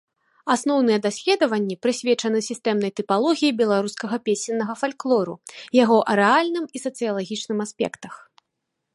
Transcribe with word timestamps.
Асноўныя 0.53 0.99
даследаванні 1.05 1.75
прысвечаны 1.85 2.39
сістэмнай 2.49 2.91
тыпалогіі 2.99 3.53
беларускага 3.61 4.17
песеннага 4.29 4.73
фальклору, 4.81 5.35
яго 5.83 5.97
арэальным 6.15 6.65
і 6.79 6.83
сацыялагічным 6.87 7.59
аспектах. 7.67 8.13